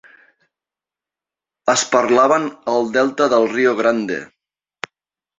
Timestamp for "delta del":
2.95-3.45